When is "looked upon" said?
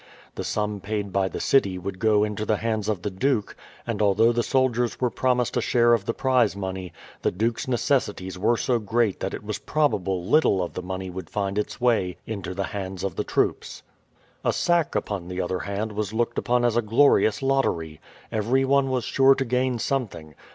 16.15-16.65